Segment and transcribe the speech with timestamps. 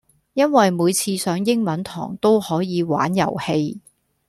[0.33, 3.79] 因為每次上英文堂都可以玩遊戲